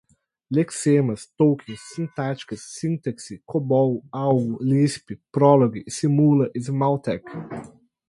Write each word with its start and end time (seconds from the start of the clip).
lexemas, 0.49 1.27
tokens, 1.37 1.79
sintáticas, 1.93 2.61
sintaxe, 2.61 3.39
cobol, 3.45 4.03
algol, 4.11 4.57
lisp, 4.59 5.11
prolog, 5.31 5.83
simula, 5.87 6.49
smalltalk 6.57 7.29